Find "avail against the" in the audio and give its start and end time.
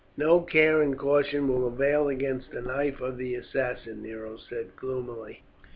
1.67-2.61